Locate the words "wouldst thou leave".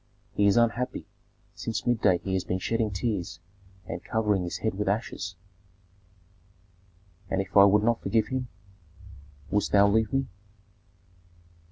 9.51-10.11